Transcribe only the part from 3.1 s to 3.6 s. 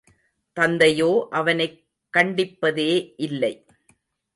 இல்லை.